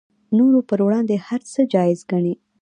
[0.37, 2.35] نورو پر وړاندې هر څه جایز ګڼي